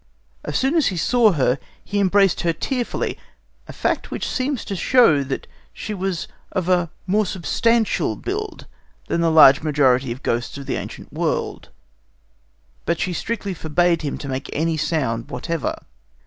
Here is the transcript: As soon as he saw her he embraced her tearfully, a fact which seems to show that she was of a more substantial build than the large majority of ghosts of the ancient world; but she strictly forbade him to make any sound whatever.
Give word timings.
As 0.43 0.57
soon 0.57 0.73
as 0.73 0.87
he 0.87 0.97
saw 0.97 1.33
her 1.33 1.59
he 1.85 1.99
embraced 1.99 2.41
her 2.41 2.53
tearfully, 2.53 3.19
a 3.67 3.71
fact 3.71 4.09
which 4.09 4.27
seems 4.27 4.65
to 4.65 4.75
show 4.75 5.21
that 5.23 5.45
she 5.73 5.93
was 5.93 6.27
of 6.51 6.67
a 6.67 6.89
more 7.05 7.23
substantial 7.23 8.15
build 8.15 8.65
than 9.09 9.21
the 9.21 9.29
large 9.29 9.61
majority 9.61 10.11
of 10.11 10.23
ghosts 10.23 10.57
of 10.57 10.65
the 10.65 10.75
ancient 10.75 11.13
world; 11.13 11.69
but 12.87 12.99
she 12.99 13.13
strictly 13.13 13.53
forbade 13.53 14.01
him 14.01 14.17
to 14.17 14.27
make 14.27 14.49
any 14.53 14.75
sound 14.75 15.29
whatever. 15.29 15.75